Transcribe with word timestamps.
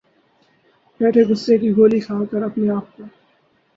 بیٹھے 0.99 1.21
غصے 1.29 1.53
کی 1.61 1.69
گولی 1.77 1.99
کھا 2.05 2.15
کر 2.31 2.41
اپنے 2.43 2.67
آپ 2.77 2.85
کو 2.93 3.03